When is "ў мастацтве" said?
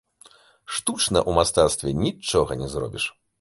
1.29-1.93